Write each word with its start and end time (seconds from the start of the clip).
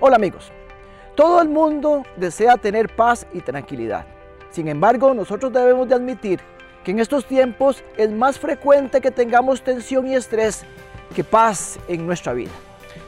Hola 0.00 0.16
amigos, 0.16 0.50
todo 1.14 1.40
el 1.40 1.48
mundo 1.48 2.02
desea 2.16 2.56
tener 2.56 2.94
paz 2.96 3.28
y 3.32 3.40
tranquilidad. 3.40 4.04
Sin 4.50 4.66
embargo, 4.66 5.14
nosotros 5.14 5.52
debemos 5.52 5.88
de 5.88 5.94
admitir 5.94 6.40
que 6.82 6.90
en 6.90 6.98
estos 6.98 7.24
tiempos 7.24 7.84
es 7.96 8.10
más 8.10 8.36
frecuente 8.36 9.00
que 9.00 9.12
tengamos 9.12 9.62
tensión 9.62 10.08
y 10.08 10.16
estrés 10.16 10.64
que 11.14 11.22
paz 11.22 11.78
en 11.86 12.06
nuestra 12.06 12.32
vida. 12.32 12.50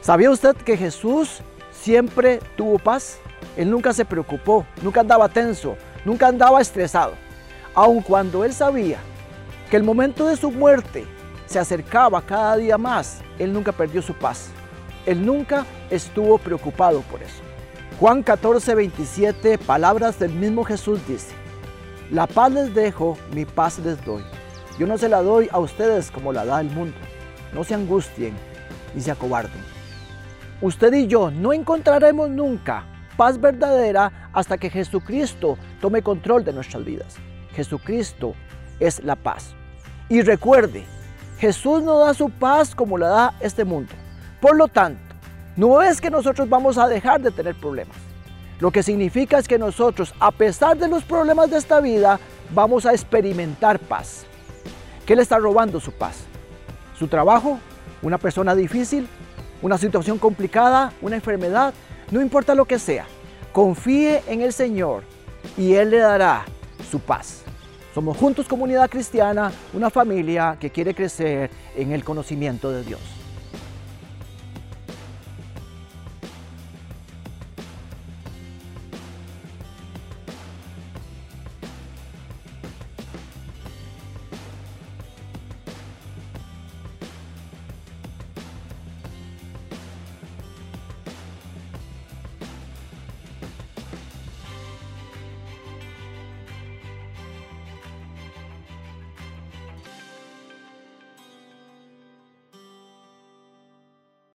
¿Sabía 0.00 0.30
usted 0.30 0.54
que 0.54 0.76
Jesús 0.76 1.40
siempre 1.72 2.38
tuvo 2.56 2.78
paz? 2.78 3.18
Él 3.56 3.68
nunca 3.68 3.92
se 3.92 4.04
preocupó, 4.04 4.64
nunca 4.80 5.00
andaba 5.00 5.28
tenso, 5.28 5.76
nunca 6.04 6.28
andaba 6.28 6.60
estresado. 6.60 7.14
Aun 7.74 8.00
cuando 8.00 8.44
él 8.44 8.54
sabía 8.54 8.98
que 9.72 9.76
el 9.76 9.82
momento 9.82 10.28
de 10.28 10.36
su 10.36 10.52
muerte 10.52 11.04
se 11.46 11.58
acercaba 11.58 12.22
cada 12.22 12.56
día 12.56 12.78
más, 12.78 13.22
él 13.40 13.52
nunca 13.52 13.72
perdió 13.72 14.00
su 14.02 14.14
paz. 14.14 14.52
Él 15.06 15.24
nunca 15.24 15.64
estuvo 15.90 16.36
preocupado 16.38 17.00
por 17.02 17.22
eso. 17.22 17.42
Juan 17.98 18.22
14, 18.22 18.74
27, 18.74 19.56
palabras 19.58 20.18
del 20.18 20.32
mismo 20.32 20.64
Jesús 20.64 21.00
dice, 21.06 21.32
La 22.10 22.26
paz 22.26 22.52
les 22.52 22.74
dejo, 22.74 23.16
mi 23.32 23.44
paz 23.44 23.78
les 23.78 24.04
doy. 24.04 24.22
Yo 24.78 24.86
no 24.86 24.98
se 24.98 25.08
la 25.08 25.22
doy 25.22 25.48
a 25.50 25.58
ustedes 25.58 26.10
como 26.10 26.32
la 26.32 26.44
da 26.44 26.60
el 26.60 26.68
mundo. 26.70 26.96
No 27.54 27.64
se 27.64 27.74
angustien 27.74 28.34
ni 28.94 29.00
se 29.00 29.10
acobarden. 29.10 29.62
Usted 30.60 30.92
y 30.92 31.06
yo 31.06 31.30
no 31.30 31.52
encontraremos 31.52 32.28
nunca 32.28 32.84
paz 33.16 33.40
verdadera 33.40 34.30
hasta 34.32 34.58
que 34.58 34.70
Jesucristo 34.70 35.56
tome 35.80 36.02
control 36.02 36.44
de 36.44 36.52
nuestras 36.52 36.84
vidas. 36.84 37.16
Jesucristo 37.54 38.34
es 38.78 39.02
la 39.02 39.16
paz. 39.16 39.54
Y 40.08 40.20
recuerde, 40.20 40.84
Jesús 41.38 41.82
no 41.82 41.98
da 41.98 42.12
su 42.14 42.30
paz 42.30 42.74
como 42.74 42.98
la 42.98 43.08
da 43.08 43.34
este 43.40 43.64
mundo. 43.64 43.92
Por 44.40 44.56
lo 44.56 44.68
tanto, 44.68 45.00
no 45.56 45.82
es 45.82 46.00
que 46.00 46.10
nosotros 46.10 46.48
vamos 46.48 46.76
a 46.78 46.88
dejar 46.88 47.20
de 47.20 47.30
tener 47.30 47.54
problemas. 47.54 47.96
Lo 48.60 48.70
que 48.70 48.82
significa 48.82 49.38
es 49.38 49.48
que 49.48 49.58
nosotros, 49.58 50.14
a 50.18 50.30
pesar 50.30 50.76
de 50.76 50.88
los 50.88 51.04
problemas 51.04 51.50
de 51.50 51.58
esta 51.58 51.80
vida, 51.80 52.18
vamos 52.54 52.86
a 52.86 52.92
experimentar 52.92 53.78
paz. 53.78 54.24
¿Qué 55.04 55.14
le 55.14 55.22
está 55.22 55.38
robando 55.38 55.80
su 55.80 55.92
paz? 55.92 56.24
¿Su 56.98 57.08
trabajo? 57.08 57.58
¿Una 58.02 58.18
persona 58.18 58.54
difícil? 58.54 59.08
¿Una 59.62 59.78
situación 59.78 60.18
complicada? 60.18 60.92
¿Una 61.00 61.16
enfermedad? 61.16 61.74
No 62.10 62.20
importa 62.20 62.54
lo 62.54 62.64
que 62.64 62.78
sea. 62.78 63.06
Confíe 63.52 64.22
en 64.26 64.42
el 64.42 64.52
Señor 64.52 65.02
y 65.56 65.74
Él 65.74 65.90
le 65.90 65.98
dará 65.98 66.44
su 66.90 67.00
paz. 67.00 67.42
Somos 67.94 68.16
juntos 68.16 68.46
comunidad 68.46 68.90
cristiana, 68.90 69.50
una 69.72 69.88
familia 69.88 70.56
que 70.60 70.70
quiere 70.70 70.94
crecer 70.94 71.50
en 71.74 71.92
el 71.92 72.04
conocimiento 72.04 72.70
de 72.70 72.84
Dios. 72.84 73.00